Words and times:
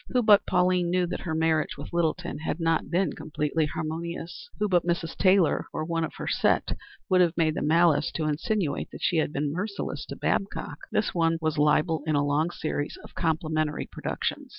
Who 0.09 0.23
but 0.23 0.47
Pauline 0.47 0.89
knew 0.89 1.05
that 1.05 1.19
her 1.19 1.35
marriage 1.35 1.77
with 1.77 1.93
Littleton 1.93 2.39
had 2.39 2.59
not 2.59 2.89
been 2.89 3.13
completely 3.13 3.67
harmonious? 3.67 4.49
Who 4.57 4.67
but 4.67 4.83
Mrs. 4.83 5.15
Taylor 5.15 5.67
or 5.71 5.85
one 5.85 6.03
of 6.03 6.15
her 6.15 6.25
set 6.27 6.75
would 7.07 7.21
have 7.21 7.35
the 7.37 7.61
malice 7.61 8.11
to 8.13 8.23
insinuate 8.25 8.89
that 8.91 9.03
she 9.03 9.17
had 9.17 9.31
been 9.31 9.53
merciless 9.53 10.07
to 10.07 10.15
Babcock? 10.15 10.79
This 10.91 11.13
was 11.13 11.37
one 11.39 11.51
libel 11.67 12.01
in 12.07 12.15
a 12.15 12.25
long 12.25 12.49
series 12.49 12.97
of 13.03 13.13
complimentary 13.13 13.85
productions. 13.91 14.49